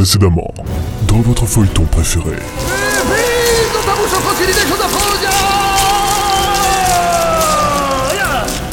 Précédemment, 0.00 0.54
dans 1.08 1.20
votre 1.20 1.44
feuilleton 1.44 1.84
préféré. 1.84 2.36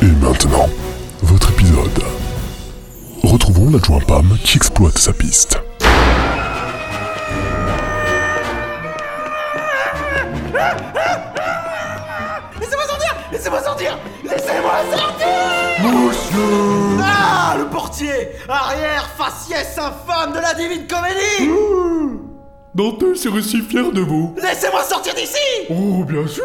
Et 0.01 0.05
maintenant, 0.05 0.69
votre 1.23 1.51
épisode. 1.51 2.01
Retrouvons 3.23 3.71
l'adjoint 3.71 3.99
Pam 4.07 4.37
qui 4.41 4.55
exploite 4.55 4.97
sa 4.97 5.11
piste. 5.11 5.59
Laissez-moi 12.57 12.85
sortir 12.87 13.15
Laissez-moi 13.33 13.61
sortir 13.61 13.99
Laissez-moi 14.23 14.71
sortir 14.95 15.27
Monsieur 15.83 17.03
Ah 17.03 17.55
Le 17.57 17.66
portier 17.87 18.29
Arrière, 18.49 19.09
faciès 19.17 19.77
infâme 19.77 20.33
de 20.33 20.39
la 20.39 20.53
divine 20.53 20.85
comédie 20.87 21.49
Dante 22.75 23.15
serait 23.15 23.41
si 23.41 23.61
fier 23.61 23.91
de 23.91 24.01
vous. 24.01 24.35
Laissez-moi 24.39 24.83
sortir 24.83 25.15
d'ici 25.15 25.37
Oh, 25.69 26.03
bien 26.03 26.27
sûr 26.27 26.43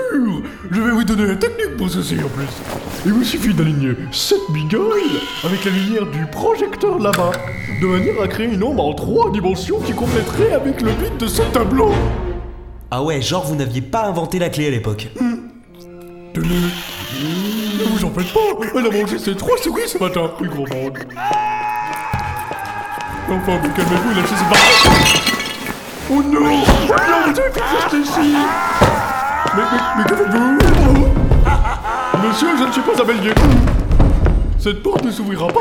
Je 0.70 0.80
vais 0.80 0.92
vous 0.92 1.04
donner 1.04 1.26
la 1.26 1.36
technique 1.36 1.76
pour 1.76 1.90
ceci 1.90 2.14
en 2.14 2.28
plus. 2.28 2.46
Il 3.04 3.12
vous 3.12 3.24
suffit 3.24 3.52
d'aligner 3.52 3.94
cette 4.12 4.50
bigole 4.50 5.00
avec 5.44 5.64
la 5.64 5.72
lumière 5.72 6.06
du 6.06 6.24
projecteur 6.26 6.98
là-bas, 6.98 7.32
de 7.82 7.86
manière 7.86 8.22
à 8.22 8.28
créer 8.28 8.46
une 8.46 8.62
ombre 8.62 8.84
en 8.86 8.94
trois 8.94 9.30
dimensions 9.30 9.80
qui 9.80 9.92
compléterait 9.92 10.52
avec 10.52 10.80
le 10.80 10.92
but 10.92 11.18
de 11.18 11.26
ce 11.26 11.42
tableau. 11.52 11.92
Ah 12.90 13.02
ouais, 13.02 13.20
genre 13.20 13.44
vous 13.44 13.56
n'aviez 13.56 13.82
pas 13.82 14.04
inventé 14.04 14.38
la 14.38 14.48
clé 14.48 14.68
à 14.68 14.70
l'époque. 14.70 15.08
Tenez. 16.32 16.61
Vous 18.14 18.22
pas 18.24 18.78
Elle 18.78 18.86
a 18.86 18.90
mangé 18.90 19.18
ses 19.18 19.34
trois 19.34 19.56
souris 19.56 19.88
ce 19.88 19.96
matin, 19.96 20.30
plus 20.36 20.48
grand 20.48 20.68
monde. 20.74 20.98
Enfin, 23.30 23.58
mais 23.62 23.70
calmez-vous, 23.70 24.14
lâchez 24.14 24.36
ses 24.36 24.44
barres. 24.50 24.92
Oh 26.10 26.22
non 26.22 26.40
Non, 26.40 26.62
vous 27.24 27.40
avez 27.40 27.52
fait 27.52 27.96
ici 27.96 28.34
Mais, 29.56 29.62
mais, 29.72 29.78
mais 29.96 30.04
que 30.04 30.16
faites-vous 30.16 30.58
Monsieur, 32.26 32.48
je 32.58 32.64
ne 32.64 32.72
suis 32.72 32.82
pas 32.82 33.02
un 33.02 33.04
bélier. 33.06 33.32
Cette 34.58 34.82
porte 34.82 35.04
ne 35.04 35.10
s'ouvrira 35.10 35.48
pas. 35.48 35.60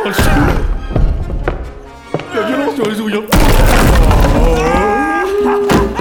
La 2.36 2.42
violence 2.42 2.78
ne 2.78 2.84
résout 2.84 3.06
rien. 3.06 3.22
La 5.46 6.01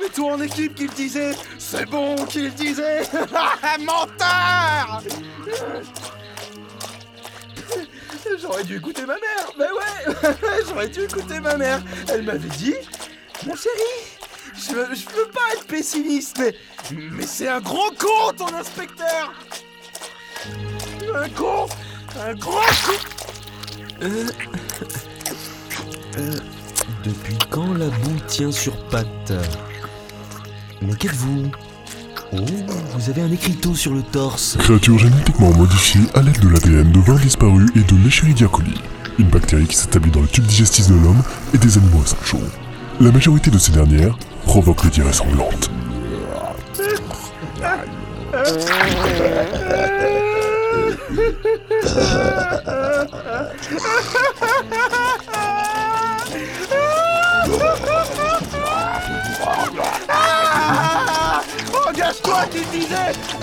Mets-toi 0.00 0.32
en 0.32 0.40
équipe 0.40 0.74
qu'il 0.74 0.90
disait 0.90 1.32
C'est 1.58 1.86
bon 1.86 2.16
qu'il 2.26 2.52
disait. 2.54 3.02
Menteur. 3.80 5.02
J'aurais 8.40 8.64
dû 8.64 8.76
écouter 8.76 9.06
ma 9.06 9.14
mère. 9.14 9.50
Ben 9.58 9.68
ouais 9.72 10.34
J'aurais 10.68 10.88
dû 10.88 11.02
écouter 11.02 11.40
ma 11.40 11.56
mère. 11.56 11.80
Elle 12.08 12.22
m'avait 12.22 12.48
dit 12.48 12.74
Mon 13.46 13.54
chéri 13.54 14.16
je 14.56 14.72
je 14.94 15.16
veux 15.16 15.28
pas 15.32 15.52
être 15.54 15.66
pessimiste, 15.66 16.38
mais, 16.38 16.54
mais 17.12 17.26
c'est 17.26 17.48
un 17.48 17.60
gros 17.60 17.90
con 17.98 18.32
ton 18.36 18.54
inspecteur. 18.54 19.34
Un 21.14 21.28
con 21.30 21.66
Un 22.18 22.34
gros 22.34 22.60
con. 22.84 22.94
Depuis 27.04 27.38
quand 27.50 27.74
la 27.74 27.88
boue 27.88 28.18
tient 28.26 28.50
sur 28.50 28.76
pattes? 28.88 29.32
Mais 30.82 30.94
qu'êtes-vous 30.94 31.50
Oh, 32.32 32.38
vous 32.98 33.10
avez 33.10 33.22
un 33.22 33.30
écriteau 33.30 33.74
sur 33.74 33.94
le 33.94 34.02
torse. 34.02 34.56
Créature 34.58 34.98
génétiquement 34.98 35.52
modifiée 35.52 36.00
à 36.14 36.22
l'aide 36.22 36.40
de 36.40 36.48
l'ADN 36.48 36.90
de 36.90 36.98
20 36.98 37.20
disparus 37.20 37.68
et 37.76 37.80
de 37.80 38.02
l'Escherichia 38.02 38.48
coli, 38.48 38.74
une 39.18 39.28
bactérie 39.28 39.66
qui 39.66 39.76
s'établit 39.76 40.10
dans 40.10 40.22
le 40.22 40.26
tube 40.26 40.44
digestif 40.44 40.88
de 40.88 40.94
l'homme 40.94 41.22
et 41.54 41.58
des 41.58 41.78
animaux 41.78 42.02
à 42.02 42.06
cinq 42.06 42.24
jours. 42.26 42.40
La 43.00 43.12
majorité 43.12 43.50
de 43.50 43.58
ces 43.58 43.70
dernières 43.70 44.18
provoquent 44.44 44.82
des 44.84 44.90
diarrhées 44.90 45.12
sanglantes. 45.12 45.70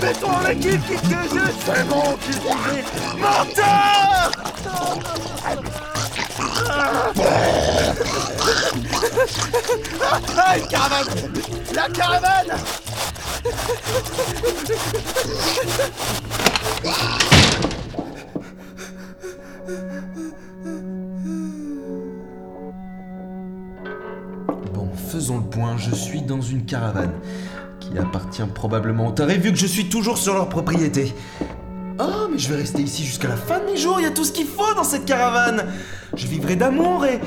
Mets-toi 0.04 0.28
en 0.28 0.50
équipe 0.50 0.86
qu'il 0.86 1.00
disait 1.00 1.54
C'est 1.64 1.88
bon 1.88 2.02
qu'il 2.20 2.34
disait 2.34 2.84
Menteur 3.18 4.30
Ah, 10.36 10.58
une 10.58 10.66
caravane! 10.66 11.06
La 11.74 11.88
caravane! 11.88 12.52
Bon, 24.74 24.88
faisons 25.08 25.38
le 25.38 25.44
point, 25.44 25.78
je 25.78 25.94
suis 25.94 26.20
dans 26.20 26.42
une 26.42 26.66
caravane 26.66 27.14
qui 27.94 28.00
appartient 28.00 28.42
probablement 28.52 29.06
aux 29.06 29.12
tarés 29.12 29.38
vu 29.38 29.52
que 29.52 29.58
je 29.58 29.66
suis 29.66 29.88
toujours 29.88 30.18
sur 30.18 30.34
leur 30.34 30.48
propriété. 30.48 31.14
Oh, 32.00 32.26
mais 32.30 32.38
je 32.38 32.48
vais 32.48 32.56
rester 32.56 32.82
ici 32.82 33.04
jusqu'à 33.04 33.28
la 33.28 33.36
fin 33.36 33.60
de 33.60 33.66
mes 33.66 33.76
jours, 33.76 34.00
il 34.00 34.02
y 34.02 34.06
a 34.06 34.10
tout 34.10 34.24
ce 34.24 34.32
qu'il 34.32 34.46
faut 34.46 34.74
dans 34.74 34.82
cette 34.82 35.04
caravane. 35.04 35.66
Je 36.16 36.26
vivrai 36.26 36.56
d'amour 36.56 37.06
et... 37.06 37.20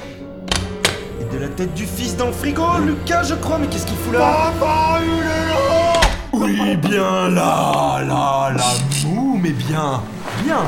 et 1.22 1.33
de 1.33 1.39
la 1.39 1.47
tête 1.47 1.73
du 1.73 1.85
fils 1.85 2.17
dans 2.17 2.25
le 2.25 2.33
frigo, 2.33 2.63
Lucas 2.85 3.23
je 3.23 3.35
crois, 3.35 3.59
mais 3.59 3.67
qu'est-ce 3.67 3.85
qu'il 3.85 3.95
fout 3.95 4.13
là? 4.13 4.51
Papa, 4.59 5.00
il 5.01 5.19
est 5.19 5.47
là 5.47 6.01
Oui, 6.33 6.75
bien 6.75 7.29
là, 7.29 8.01
là, 8.06 8.51
là, 8.53 8.73
mou, 9.06 9.39
mais 9.41 9.51
bien, 9.51 10.01
bien, 10.44 10.63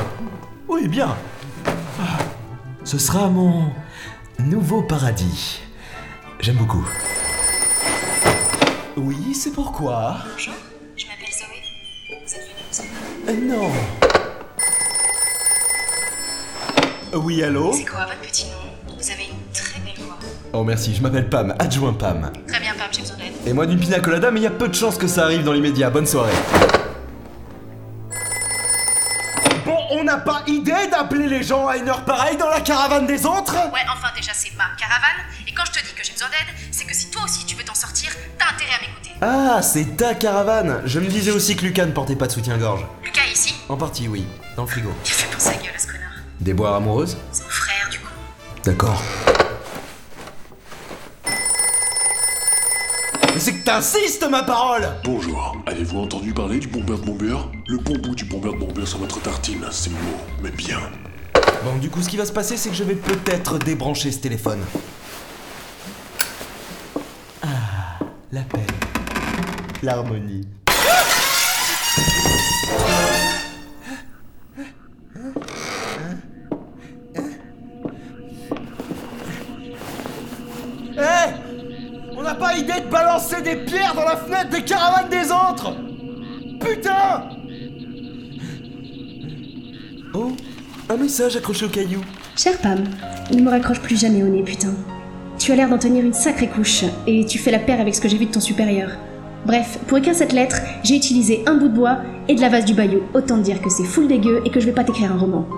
oui, 0.66 0.88
bien. 0.88 1.14
Ah, 1.66 2.18
Ce 2.84 2.96
sera 2.96 3.28
mon 3.28 3.64
nouveau 4.38 4.80
paradis. 4.80 5.60
J'aime 6.40 6.56
beaucoup. 6.56 6.86
Oui, 9.02 9.34
c'est 9.34 9.52
pourquoi. 9.52 10.16
Bonjour, 10.32 10.52
je 10.96 11.06
m'appelle 11.06 11.32
Zoé. 11.32 11.46
Vous 12.26 12.34
êtes 12.34 12.42
venu 12.42 12.52
nous 12.70 13.30
aider 13.30 13.48
Euh, 13.48 13.56
non. 13.56 13.70
Euh, 17.14 17.18
Oui, 17.18 17.42
allô 17.42 17.72
C'est 17.72 17.84
quoi 17.86 18.04
votre 18.06 18.18
petit 18.20 18.44
nom? 18.46 18.96
Vous 18.98 19.10
avez 19.10 19.24
une 19.24 19.52
très 19.54 19.80
belle 19.80 20.04
voix. 20.04 20.18
Oh 20.52 20.64
merci, 20.64 20.94
je 20.94 21.00
m'appelle 21.02 21.28
Pam, 21.30 21.54
adjoint 21.58 21.94
Pam. 21.94 22.30
Très 22.46 22.60
bien, 22.60 22.74
Pam, 22.74 22.88
j'ai 22.92 23.00
besoin 23.00 23.16
d'aide. 23.16 23.32
Et 23.46 23.52
moi 23.54 23.66
d'une 23.66 23.80
pina 23.80 24.00
colada, 24.00 24.30
mais 24.30 24.40
il 24.40 24.42
y 24.42 24.46
a 24.46 24.50
peu 24.50 24.68
de 24.68 24.74
chances 24.74 24.98
que 24.98 25.06
ça 25.06 25.24
arrive 25.24 25.44
dans 25.44 25.52
l'immédiat. 25.52 25.88
Bonne 25.90 26.06
soirée. 26.06 26.32
Bon, 29.64 29.78
on 29.92 30.04
n'a 30.04 30.18
pas 30.18 30.42
idée 30.46 30.88
d'appeler 30.90 31.28
les 31.28 31.42
gens 31.42 31.66
à 31.68 31.76
une 31.76 31.88
heure 31.88 32.04
pareille 32.04 32.36
dans 32.36 32.48
la 32.50 32.60
caravane 32.60 33.06
des 33.06 33.24
autres? 33.24 33.54
Ouais, 33.72 33.80
enfin, 33.92 34.08
déjà, 34.14 34.32
c'est 34.34 34.54
ma 34.56 34.64
caravane. 34.78 35.24
Et 35.50 35.52
quand 35.52 35.64
je 35.64 35.72
te 35.72 35.84
dis 35.84 35.92
que 35.94 36.04
j'ai 36.04 36.12
besoin 36.12 36.28
d'aide, 36.28 36.54
c'est 36.70 36.84
que 36.84 36.94
si 36.94 37.10
toi 37.10 37.22
aussi 37.24 37.44
tu 37.44 37.56
veux 37.56 37.64
t'en 37.64 37.74
sortir, 37.74 38.12
t'as 38.38 38.54
intérêt 38.54 38.70
à 38.78 38.80
m'écouter. 38.86 39.10
Ah, 39.20 39.60
c'est 39.62 39.96
ta 39.96 40.14
caravane 40.14 40.80
Je 40.84 41.00
me 41.00 41.08
disais 41.08 41.32
aussi 41.32 41.56
que 41.56 41.62
Lucas 41.64 41.86
ne 41.86 41.90
portait 41.90 42.14
pas 42.14 42.28
de 42.28 42.32
soutien-gorge. 42.32 42.86
Lucas 43.02 43.22
est 43.28 43.32
ici? 43.32 43.54
En 43.68 43.76
partie, 43.76 44.06
oui. 44.06 44.24
Dans 44.56 44.62
le 44.62 44.68
frigo. 44.68 44.90
A 44.90 45.08
fait 45.08 45.26
pour 45.28 45.40
sa 45.40 45.54
gueule 45.54 45.72
à 45.74 45.78
ce 45.78 45.88
connard. 45.88 46.12
Des 46.40 46.54
boires 46.54 46.76
amoureuses? 46.76 47.16
Mon 47.42 47.48
frère, 47.48 47.88
du 47.90 47.98
coup. 47.98 48.12
D'accord. 48.64 49.02
Mais 53.34 53.40
c'est 53.40 53.54
que 53.54 53.64
t'insistes, 53.64 54.28
ma 54.30 54.44
parole 54.44 54.88
Bonjour, 55.02 55.56
avez-vous 55.66 55.98
entendu 55.98 56.32
parler 56.32 56.60
du 56.60 56.68
bombeur 56.68 56.98
de 57.00 57.06
bombeur 57.06 57.50
Le 57.66 57.78
bon 57.78 57.98
bout 57.98 58.14
du 58.14 58.24
bombeur 58.24 58.54
de 58.54 58.58
bombeur 58.58 58.86
sur 58.86 58.98
votre 58.98 59.20
tartine, 59.20 59.64
c'est 59.72 59.90
mou, 59.90 59.98
mais 60.42 60.50
bien. 60.50 60.78
Bon, 61.64 61.76
du 61.78 61.90
coup, 61.90 62.02
ce 62.02 62.08
qui 62.08 62.16
va 62.16 62.24
se 62.24 62.32
passer, 62.32 62.56
c'est 62.56 62.68
que 62.70 62.76
je 62.76 62.84
vais 62.84 62.94
peut-être 62.94 63.58
débrancher 63.58 64.12
ce 64.12 64.18
téléphone. 64.18 64.60
la 68.32 68.42
paix, 68.42 68.60
l'harmonie. 69.82 70.46
Hé, 80.96 81.34
on 82.16 82.22
n'a 82.22 82.34
pas 82.34 82.56
idée 82.56 82.80
de 82.84 82.90
balancer 82.90 83.42
des 83.42 83.56
pierres 83.56 83.94
dans 83.94 84.04
la 84.04 84.16
fenêtre 84.16 84.50
des 84.50 84.62
caravanes 84.62 85.08
des 85.08 85.30
autres 85.32 85.74
Putain 86.60 87.30
Oh 90.14 90.32
Un 90.88 90.96
message 90.96 91.36
accroché 91.36 91.66
au 91.66 91.68
caillou. 91.68 92.00
Cher 92.36 92.58
Pam, 92.58 92.84
ne 93.32 93.40
me 93.40 93.50
raccroche 93.50 93.80
plus 93.80 93.98
jamais 93.98 94.22
au 94.22 94.28
nez, 94.28 94.42
putain. 94.42 94.74
Tu 95.50 95.54
as 95.54 95.56
l'air 95.56 95.68
d'en 95.68 95.78
tenir 95.78 96.04
une 96.04 96.12
sacrée 96.12 96.46
couche, 96.46 96.84
et 97.08 97.26
tu 97.26 97.36
fais 97.36 97.50
la 97.50 97.58
paire 97.58 97.80
avec 97.80 97.92
ce 97.96 98.00
que 98.00 98.08
j'ai 98.08 98.18
vu 98.18 98.26
de 98.26 98.30
ton 98.30 98.38
supérieur. 98.38 98.90
Bref, 99.44 99.80
pour 99.88 99.98
écrire 99.98 100.14
cette 100.14 100.32
lettre, 100.32 100.60
j'ai 100.84 100.94
utilisé 100.94 101.42
un 101.44 101.56
bout 101.56 101.66
de 101.66 101.74
bois 101.74 101.96
et 102.28 102.36
de 102.36 102.40
la 102.40 102.48
vase 102.48 102.64
du 102.64 102.72
bayou. 102.72 103.00
Autant 103.14 103.36
dire 103.36 103.60
que 103.60 103.68
c'est 103.68 103.82
full 103.82 104.06
dégueu 104.06 104.42
et 104.44 104.50
que 104.50 104.60
je 104.60 104.66
vais 104.66 104.72
pas 104.72 104.84
t'écrire 104.84 105.10
un 105.10 105.18
roman. 105.18 105.48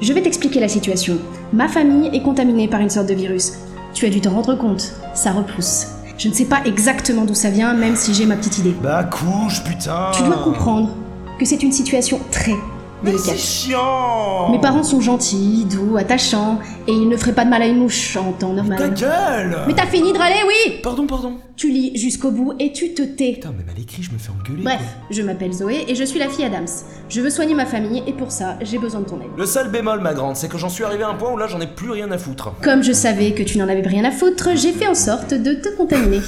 Je 0.00 0.12
vais 0.12 0.22
t'expliquer 0.22 0.58
la 0.58 0.66
situation. 0.66 1.18
Ma 1.52 1.68
famille 1.68 2.10
est 2.12 2.22
contaminée 2.22 2.66
par 2.66 2.80
une 2.80 2.90
sorte 2.90 3.08
de 3.08 3.14
virus. 3.14 3.52
Tu 3.94 4.06
as 4.06 4.10
dû 4.10 4.20
t'en 4.20 4.32
rendre 4.32 4.58
compte. 4.58 4.92
Ça 5.14 5.30
repousse. 5.30 5.86
Je 6.18 6.28
ne 6.28 6.34
sais 6.34 6.46
pas 6.46 6.62
exactement 6.66 7.24
d'où 7.24 7.34
ça 7.36 7.50
vient, 7.50 7.74
même 7.74 7.94
si 7.94 8.14
j'ai 8.14 8.26
ma 8.26 8.34
petite 8.34 8.58
idée. 8.58 8.74
Bah 8.82 9.04
couche, 9.04 9.62
putain 9.62 10.10
Tu 10.16 10.24
dois 10.24 10.42
comprendre 10.42 10.90
que 11.38 11.44
c'est 11.44 11.62
une 11.62 11.70
situation 11.70 12.18
très 12.32 12.56
délicate. 13.04 13.36
c'est 13.36 13.38
chiant 13.38 14.50
Mes 14.50 14.60
parents 14.60 14.82
sont 14.82 15.00
gentils, 15.00 15.64
doux, 15.70 15.96
attachants, 15.96 16.58
et 16.86 16.92
ils 16.92 17.08
ne 17.08 17.16
feraient 17.16 17.32
pas 17.34 17.44
de 17.44 17.50
mal 17.50 17.62
à 17.62 17.66
une 17.66 17.78
mouche 17.78 18.16
en 18.16 18.32
temps 18.32 18.48
Ta 18.54 18.62
normal. 18.62 18.94
gueule 18.94 19.58
Mais 19.66 19.74
t'as 19.74 19.86
fini 19.86 20.12
de 20.12 20.18
râler, 20.18 20.40
oui 20.46 20.80
Pardon, 20.82 21.06
pardon. 21.06 21.34
Tu 21.56 21.70
lis 21.70 21.92
jusqu'au 21.96 22.30
bout 22.30 22.52
et 22.60 22.72
tu 22.72 22.94
te 22.94 23.02
tais. 23.02 23.32
Putain, 23.32 23.50
même 23.50 23.68
à 23.68 23.76
l'écrit, 23.76 24.02
je 24.02 24.12
me 24.12 24.18
fais 24.18 24.30
engueuler. 24.30 24.62
Bref, 24.62 24.78
quoi. 24.78 25.06
je 25.10 25.22
m'appelle 25.22 25.52
Zoé 25.52 25.84
et 25.88 25.94
je 25.94 26.04
suis 26.04 26.18
la 26.18 26.28
fille 26.28 26.44
Adams. 26.44 26.66
Je 27.08 27.20
veux 27.20 27.30
soigner 27.30 27.54
ma 27.54 27.66
famille 27.66 28.02
et 28.06 28.12
pour 28.12 28.30
ça, 28.30 28.56
j'ai 28.60 28.78
besoin 28.78 29.00
de 29.00 29.06
ton 29.06 29.16
aide. 29.16 29.26
Le 29.36 29.44
seul 29.46 29.70
bémol, 29.70 30.00
ma 30.00 30.14
grande, 30.14 30.36
c'est 30.36 30.48
que 30.48 30.56
j'en 30.56 30.68
suis 30.68 30.84
arrivé 30.84 31.02
à 31.02 31.08
un 31.08 31.14
point 31.14 31.32
où 31.32 31.36
là, 31.36 31.46
j'en 31.48 31.60
ai 31.60 31.66
plus 31.66 31.90
rien 31.90 32.10
à 32.12 32.18
foutre. 32.18 32.52
Comme 32.62 32.82
je 32.84 32.92
savais 32.92 33.32
que 33.32 33.42
tu 33.42 33.58
n'en 33.58 33.68
avais 33.68 33.80
rien 33.82 34.04
à 34.04 34.12
foutre, 34.12 34.50
j'ai 34.54 34.72
fait 34.72 34.86
en 34.86 34.94
sorte 34.94 35.34
de 35.34 35.54
te 35.54 35.68
contaminer. 35.76 36.20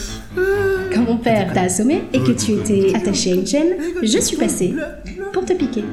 Quand 0.92 1.02
mon 1.02 1.16
père 1.18 1.52
t'a 1.52 1.62
assommé 1.62 2.02
et 2.12 2.20
que 2.20 2.32
tu 2.32 2.52
étais 2.52 2.92
attaché 2.96 3.30
à 3.30 3.34
une 3.36 3.46
chaîne, 3.46 3.76
je 4.02 4.18
suis 4.18 4.36
passée 4.36 4.74
pour 5.32 5.44
te 5.44 5.52
piquer. 5.52 5.84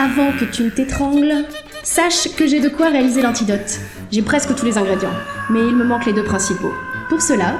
Avant 0.00 0.30
que 0.30 0.44
tu 0.44 0.62
ne 0.62 0.70
t'étrangles, 0.70 1.44
sache 1.82 2.32
que 2.36 2.46
j'ai 2.46 2.60
de 2.60 2.68
quoi 2.68 2.88
réaliser 2.88 3.20
l'antidote. 3.20 3.80
J'ai 4.12 4.22
presque 4.22 4.54
tous 4.54 4.64
les 4.64 4.78
ingrédients, 4.78 5.12
mais 5.50 5.58
il 5.58 5.74
me 5.74 5.82
manque 5.82 6.06
les 6.06 6.12
deux 6.12 6.22
principaux. 6.22 6.72
Pour 7.08 7.20
cela, 7.20 7.56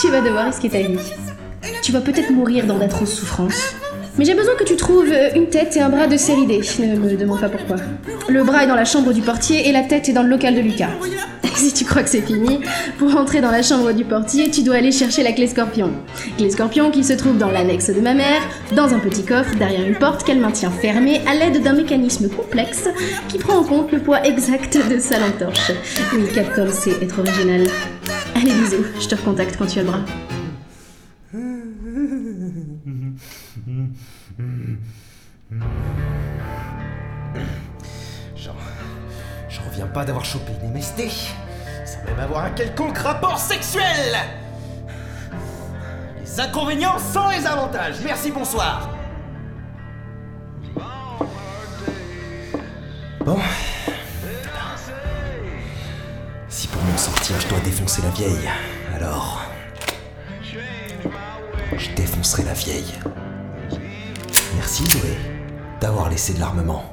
tu 0.00 0.08
vas 0.08 0.22
devoir 0.22 0.46
risquer 0.46 0.70
ta 0.70 0.78
vie. 0.78 0.96
Tu 1.82 1.92
vas 1.92 2.00
peut-être 2.00 2.30
mourir 2.30 2.64
dans 2.64 2.78
d'atroces 2.78 3.12
souffrances. 3.12 3.74
Mais 4.16 4.24
j'ai 4.24 4.32
besoin 4.32 4.54
que 4.54 4.64
tu 4.64 4.76
trouves 4.76 5.12
euh, 5.12 5.28
une 5.36 5.50
tête 5.50 5.76
et 5.76 5.82
un 5.82 5.90
bras 5.90 6.06
de 6.06 6.16
série 6.16 6.46
D. 6.46 6.62
Ne 6.78 6.96
me 6.96 7.14
demande 7.14 7.40
pas 7.40 7.50
pourquoi. 7.50 7.76
Le 8.26 8.42
bras 8.42 8.64
est 8.64 8.68
dans 8.68 8.74
la 8.74 8.86
chambre 8.86 9.12
du 9.12 9.20
portier 9.20 9.68
et 9.68 9.72
la 9.72 9.82
tête 9.82 10.08
est 10.08 10.14
dans 10.14 10.22
le 10.22 10.30
local 10.30 10.54
de 10.54 10.60
Lucas. 10.60 10.90
Si 11.56 11.72
tu 11.72 11.84
crois 11.84 12.02
que 12.02 12.08
c'est 12.08 12.22
fini, 12.22 12.60
pour 12.98 13.14
entrer 13.16 13.40
dans 13.40 13.50
la 13.50 13.62
chambre 13.62 13.92
du 13.92 14.04
portier, 14.04 14.50
tu 14.50 14.62
dois 14.62 14.76
aller 14.76 14.92
chercher 14.92 15.22
la 15.22 15.32
clé 15.32 15.46
scorpion. 15.46 15.90
Clé 16.36 16.50
scorpion 16.50 16.90
qui 16.90 17.04
se 17.04 17.12
trouve 17.12 17.38
dans 17.38 17.50
l'annexe 17.50 17.90
de 17.90 18.00
ma 18.00 18.14
mère, 18.14 18.42
dans 18.74 18.92
un 18.94 18.98
petit 18.98 19.24
coffre 19.24 19.54
derrière 19.56 19.86
une 19.86 19.96
porte 19.96 20.24
qu'elle 20.24 20.40
maintient 20.40 20.70
fermée 20.70 21.20
à 21.26 21.34
l'aide 21.34 21.62
d'un 21.62 21.74
mécanisme 21.74 22.28
complexe 22.28 22.88
qui 23.28 23.38
prend 23.38 23.58
en 23.58 23.64
compte 23.64 23.92
le 23.92 23.98
poids 23.98 24.24
exact 24.24 24.78
de 24.90 24.98
sa 24.98 25.18
lampe 25.18 25.38
torche. 25.38 25.72
Oui, 26.14 26.24
Capcom 26.34 26.70
sait 26.72 26.96
être 27.02 27.18
original. 27.18 27.66
Allez, 28.34 28.52
bisous, 28.52 28.84
je 29.00 29.08
te 29.08 29.14
recontacte 29.14 29.56
quand 29.56 29.66
tu 29.66 29.78
as 29.78 29.82
le 29.82 29.88
bras. 29.88 30.00
Pas 39.92 40.04
d'avoir 40.04 40.24
chopé 40.24 40.52
une 40.62 40.72
MST, 40.72 41.02
sans 41.84 42.02
même 42.04 42.18
avoir 42.20 42.44
un 42.44 42.50
quelconque 42.50 42.98
rapport 42.98 43.38
sexuel 43.38 44.16
Les 46.20 46.40
inconvénients 46.40 46.98
sans 46.98 47.30
les 47.30 47.46
avantages. 47.46 47.96
Merci, 48.04 48.30
bonsoir. 48.30 48.88
Bon. 53.24 53.38
Si 56.48 56.68
pour 56.68 56.82
m'en 56.82 56.96
sortir, 56.96 57.36
je 57.40 57.48
dois 57.48 57.60
défoncer 57.60 58.02
la 58.02 58.10
vieille, 58.10 58.48
alors... 58.94 59.40
Je 61.76 61.90
défoncerai 61.96 62.44
la 62.44 62.52
vieille. 62.52 62.92
Merci 64.56 64.84
Zoé 64.84 65.16
d'avoir 65.80 66.10
laissé 66.10 66.34
de 66.34 66.40
l'armement. 66.40 66.84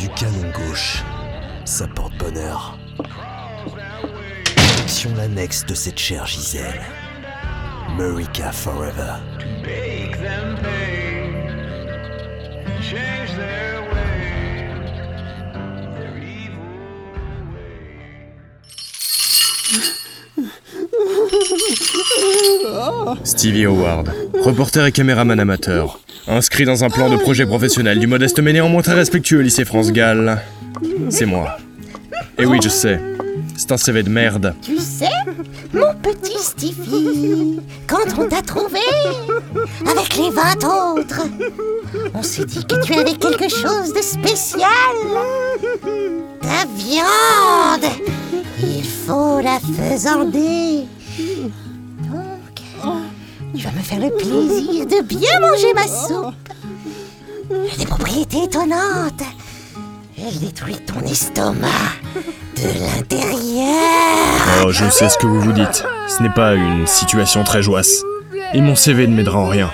Du 0.00 0.08
canon 0.08 0.50
gauche, 0.54 1.04
ça 1.66 1.86
porte 1.86 2.16
bonheur. 2.16 2.78
Action 4.78 5.10
l'annexe 5.14 5.66
de 5.66 5.74
cette 5.74 5.98
chère 5.98 6.26
Gisèle. 6.26 6.80
Murica 7.98 8.50
Forever. 8.50 9.16
Stevie 23.24 23.66
Howard, 23.66 24.10
reporter 24.42 24.86
et 24.86 24.92
caméraman 24.92 25.38
amateur, 25.38 26.00
inscrit 26.28 26.64
dans 26.64 26.84
un 26.84 26.90
plan 26.90 27.08
de 27.10 27.16
projet 27.16 27.46
professionnel 27.46 27.98
du 27.98 28.06
modeste 28.06 28.40
mais 28.40 28.52
néanmoins 28.52 28.82
très 28.82 28.94
respectueux 28.94 29.40
lycée 29.40 29.64
France 29.64 29.92
Gall. 29.92 30.40
C'est 31.08 31.26
moi. 31.26 31.56
Et 32.38 32.46
oui, 32.46 32.58
je 32.62 32.68
sais, 32.68 33.00
c'est 33.56 33.72
un 33.72 33.76
CV 33.76 34.02
de 34.02 34.08
merde. 34.08 34.54
Tu 34.62 34.78
sais, 34.78 35.10
mon 35.74 35.94
petit 36.02 36.38
Stevie, 36.38 37.60
quand 37.86 38.18
on 38.18 38.26
t'a 38.28 38.40
trouvé 38.42 38.80
avec 39.86 40.16
les 40.16 40.30
20 40.30 40.64
autres, 40.64 41.22
on 42.14 42.22
s'est 42.22 42.44
dit 42.44 42.64
que 42.64 42.82
tu 42.82 42.94
avais 42.94 43.12
quelque 43.14 43.48
chose 43.48 43.92
de 43.94 44.00
spécial. 44.00 44.68
Ta 46.40 46.66
viande, 46.76 47.92
il 48.62 48.84
faut 48.84 49.40
la 49.40 49.58
faisander. 49.60 50.86
Tu 53.54 53.64
vas 53.64 53.72
me 53.72 53.82
faire 53.82 53.98
le 53.98 54.10
plaisir 54.10 54.86
de 54.86 55.02
bien 55.02 55.40
manger 55.40 55.74
ma 55.74 55.86
soupe. 55.86 56.34
Des 57.78 57.86
propriétés 57.86 58.44
étonnantes. 58.44 59.22
Elle 60.18 60.38
détruit 60.38 60.76
ton 60.86 61.00
estomac 61.00 61.66
de 62.56 62.68
l'intérieur. 62.80 64.64
Oh, 64.64 64.70
je 64.70 64.88
sais 64.90 65.08
ce 65.08 65.18
que 65.18 65.26
vous 65.26 65.40
vous 65.40 65.52
dites. 65.52 65.84
Ce 66.08 66.22
n'est 66.22 66.30
pas 66.30 66.54
une 66.54 66.86
situation 66.86 67.42
très 67.42 67.62
joyeuse. 67.62 68.04
Et 68.52 68.60
mon 68.60 68.76
CV 68.76 69.06
ne 69.06 69.14
m'aidera 69.14 69.38
en 69.38 69.48
rien. 69.48 69.70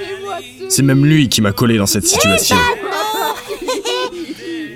C'est 0.69 0.83
même 0.83 1.05
lui 1.05 1.29
qui 1.29 1.43
m'a 1.43 1.53
collé 1.53 1.77
dans 1.79 1.87
cette 1.87 2.07
situation. 2.07 2.57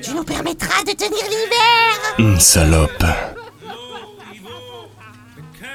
Tu 0.03 0.15
nous 0.15 0.25
permettras 0.25 0.83
de 0.85 0.93
tenir 0.93 1.25
l'hiver. 1.25 2.19
Hum, 2.19 2.39
salope. 2.39 3.05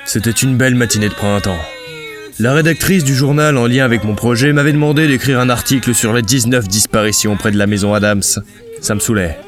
C'était 0.05 0.31
une 0.31 0.57
belle 0.57 0.75
matinée 0.75 1.09
de 1.09 1.13
printemps. 1.13 1.59
La 2.37 2.53
rédactrice 2.53 3.05
du 3.05 3.15
journal 3.15 3.57
en 3.57 3.65
lien 3.65 3.85
avec 3.85 4.03
mon 4.03 4.13
projet 4.13 4.51
m'avait 4.51 4.73
demandé 4.73 5.07
d'écrire 5.07 5.39
un 5.39 5.49
article 5.49 5.95
sur 5.95 6.11
les 6.11 6.21
19 6.21 6.67
disparitions 6.67 7.37
près 7.37 7.51
de 7.51 7.57
la 7.57 7.65
maison 7.65 7.93
Adams. 7.93 8.23
Ça 8.81 8.93
me 8.93 8.99
saoulait. 8.99 9.39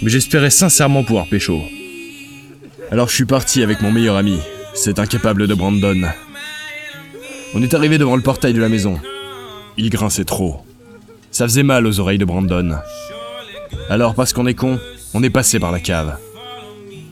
Mais 0.00 0.08
j'espérais 0.08 0.48
sincèrement 0.48 1.04
pouvoir 1.04 1.26
pécho. 1.28 1.60
Alors 2.90 3.10
je 3.10 3.14
suis 3.14 3.26
parti 3.26 3.62
avec 3.62 3.82
mon 3.82 3.92
meilleur 3.92 4.16
ami, 4.16 4.38
cet 4.72 4.98
incapable 4.98 5.46
de 5.46 5.52
Brandon. 5.52 6.00
On 7.52 7.62
est 7.62 7.74
arrivé 7.74 7.98
devant 7.98 8.16
le 8.16 8.22
portail 8.22 8.54
de 8.54 8.60
la 8.60 8.70
maison. 8.70 8.98
Il 9.76 9.90
grinçait 9.90 10.24
trop. 10.24 10.64
Ça 11.30 11.44
faisait 11.44 11.62
mal 11.62 11.86
aux 11.86 12.00
oreilles 12.00 12.16
de 12.16 12.24
Brandon. 12.24 12.78
Alors 13.90 14.14
parce 14.14 14.32
qu'on 14.32 14.46
est 14.46 14.54
con, 14.54 14.80
on 15.12 15.22
est 15.22 15.28
passé 15.28 15.58
par 15.58 15.72
la 15.72 15.80
cave. 15.80 16.16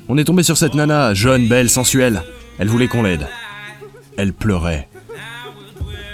On 0.09 0.17
est 0.17 0.25
tombé 0.25 0.43
sur 0.43 0.57
cette 0.57 0.75
nana, 0.75 1.13
jeune, 1.13 1.49
belle, 1.49 1.69
sensuelle. 1.69 2.23
Elle 2.59 2.69
voulait 2.69 2.89
qu'on 2.89 3.03
l'aide. 3.03 3.27
Elle 4.17 4.33
pleurait. 4.33 4.89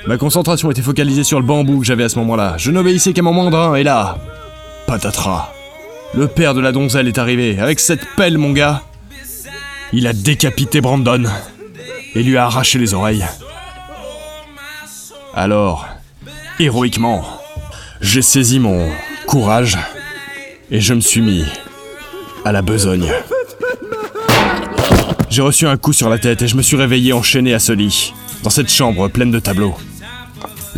Ma 0.08 0.16
concentration 0.16 0.70
était 0.70 0.80
focalisée 0.80 1.22
sur 1.22 1.38
le 1.38 1.44
bambou 1.44 1.80
que 1.80 1.84
j'avais 1.84 2.04
à 2.04 2.08
ce 2.08 2.18
moment-là. 2.20 2.54
Je 2.56 2.70
n'obéissais 2.70 3.12
qu'à 3.12 3.20
mon 3.20 3.34
mandrin, 3.34 3.74
et 3.74 3.82
là... 3.82 4.16
Patatras. 4.86 5.52
Le 6.14 6.26
père 6.26 6.54
de 6.54 6.62
la 6.62 6.72
donzelle 6.72 7.08
est 7.08 7.18
arrivé, 7.18 7.58
avec 7.58 7.78
cette 7.78 8.06
pelle, 8.16 8.38
mon 8.38 8.52
gars. 8.52 8.80
Il 9.92 10.06
a 10.06 10.14
décapité 10.14 10.80
Brandon. 10.80 11.24
Et 12.14 12.22
lui 12.22 12.38
a 12.38 12.46
arraché 12.46 12.78
les 12.78 12.94
oreilles. 12.94 13.26
Alors, 15.34 15.86
héroïquement, 16.58 17.26
j'ai 18.00 18.22
saisi 18.22 18.60
mon 18.60 18.88
courage 19.26 19.76
et 20.70 20.80
je 20.80 20.94
me 20.94 21.00
suis 21.00 21.20
mis 21.20 21.44
à 22.46 22.52
la 22.52 22.62
besogne. 22.62 23.12
J'ai 25.28 25.42
reçu 25.42 25.66
un 25.66 25.76
coup 25.76 25.92
sur 25.92 26.08
la 26.08 26.18
tête 26.18 26.40
et 26.40 26.48
je 26.48 26.56
me 26.56 26.62
suis 26.62 26.78
réveillé 26.78 27.12
enchaîné 27.12 27.52
à 27.52 27.58
ce 27.58 27.72
lit, 27.72 28.14
dans 28.42 28.48
cette 28.48 28.70
chambre 28.70 29.08
pleine 29.08 29.30
de 29.30 29.38
tableaux. 29.38 29.76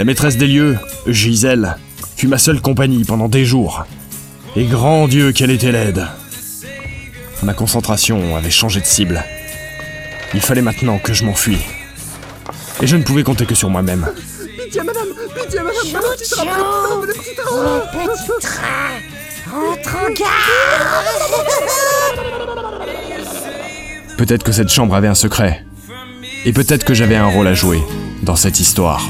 La 0.01 0.07
maîtresse 0.07 0.39
des 0.39 0.47
lieux, 0.47 0.79
Gisèle, 1.07 1.77
fut 2.17 2.27
ma 2.27 2.39
seule 2.39 2.63
compagnie 2.63 3.05
pendant 3.05 3.29
des 3.29 3.45
jours. 3.45 3.85
Et 4.57 4.65
grand 4.65 5.09
Dieu 5.09 5.33
qu'elle 5.33 5.51
était 5.51 5.73
laide. 5.73 6.07
Ma 7.43 7.53
concentration 7.53 8.35
avait 8.35 8.49
changé 8.49 8.81
de 8.81 8.87
cible. 8.87 9.23
Il 10.33 10.41
fallait 10.41 10.63
maintenant 10.63 10.99
que 10.99 11.13
je 11.13 11.23
m'enfuis. 11.27 11.59
Et 12.81 12.87
je 12.87 12.97
ne 12.97 13.03
pouvais 13.03 13.25
compter 13.25 13.45
que 13.45 13.55
sur 13.55 13.69
moi-même. 13.69 14.09
Pitié, 14.65 14.81
madame 14.83 15.09
Pitié, 15.37 15.59
madame 15.59 15.83
petit 16.17 16.31
train 16.31 16.45
Chouchou, 16.45 16.97
Mon 16.97 17.07
petit 17.07 17.35
train 17.37 17.61
mon 17.93 18.07
petit 18.09 18.47
train, 18.47 18.97
entre 19.55 19.97
en 19.97 20.15
gare 20.15 21.05
Peut-être 24.17 24.45
que 24.45 24.53
cette 24.53 24.71
chambre 24.71 24.95
avait 24.95 25.09
un 25.09 25.15
secret. 25.15 25.63
Et 26.47 26.55
peut-être 26.55 26.87
que 26.87 26.95
j'avais 26.95 27.17
un 27.17 27.27
rôle 27.27 27.49
à 27.49 27.53
jouer 27.53 27.83
dans 28.23 28.37
cette 28.37 28.61
histoire. 28.61 29.03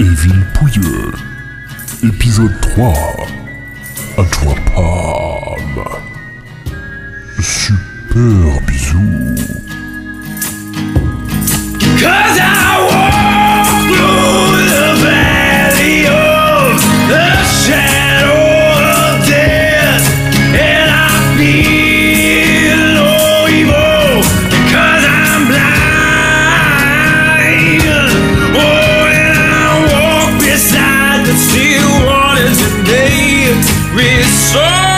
Et 0.00 0.04
villes 0.04 0.46
pouilleux. 0.52 1.12
Épisode 2.02 2.52
3. 2.60 2.92
Adjoint 4.18 4.54
Pam. 4.74 5.84
Super 7.40 8.60
bisous. 8.66 9.67
be 33.98 34.22
so 34.22 34.97